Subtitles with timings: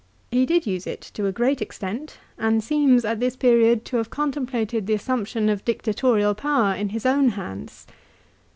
[0.31, 4.09] He did use it to a great extent, and seems at this period to have
[4.09, 7.85] contemplated the assump tion of dictatorial power in his own hands.